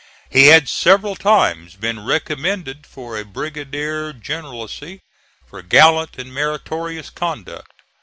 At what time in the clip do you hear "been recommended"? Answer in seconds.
1.75-2.87